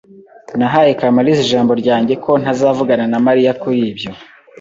Nahaye 0.57 0.91
Kamaliza 0.99 1.41
ijambo 1.43 1.71
ryanjye 1.81 2.13
ko 2.23 2.31
ntazavugana 2.41 3.05
na 3.11 3.19
Mariya 3.25 3.51
kuri 3.61 3.79
ibyo. 3.91 4.09